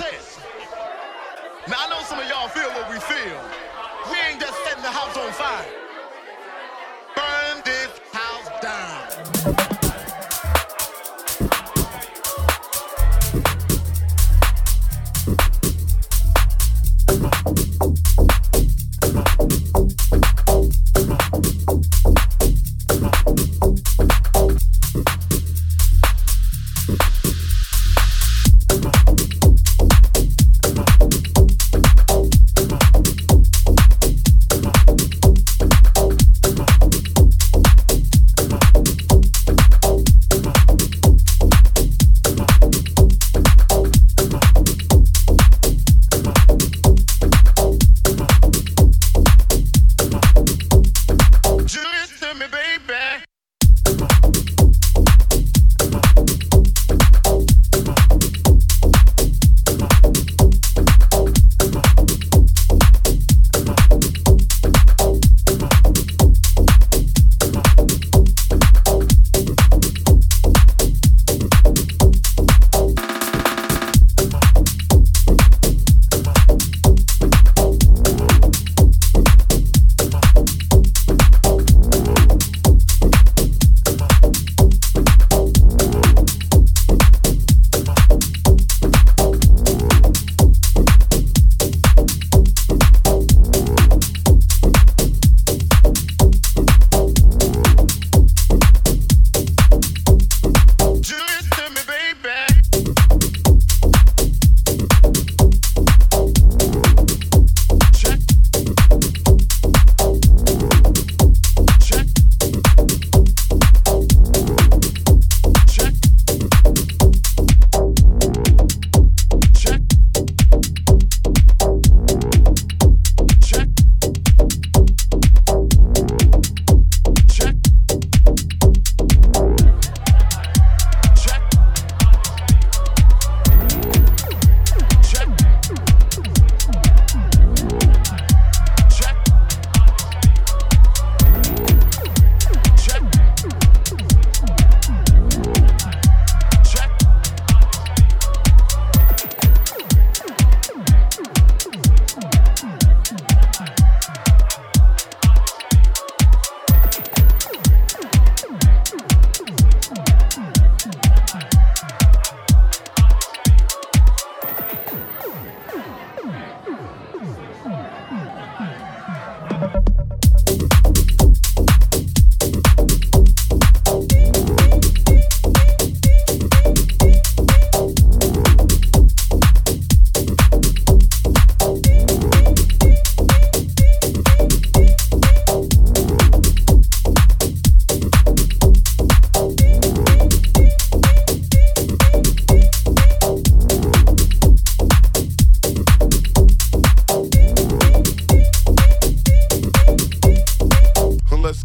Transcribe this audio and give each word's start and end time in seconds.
chest. 0.00 0.40
Now 1.68 1.84
I 1.84 1.88
know 1.90 2.00
some 2.08 2.18
of 2.18 2.26
y'all 2.28 2.48
feel 2.48 2.70
what 2.72 2.88
we 2.88 2.98
feel. 3.00 3.36
We 4.10 4.16
ain't 4.28 4.40
just 4.40 4.56
setting 4.64 4.82
the 4.82 4.88
house 4.88 5.16
on 5.16 5.30
fire. 5.32 5.89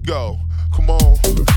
go. 0.06 0.40
Come 0.74 0.90
on. 0.92 1.55